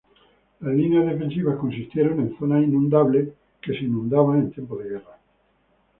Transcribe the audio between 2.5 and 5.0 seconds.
inundables, que se inundaban en tiempo de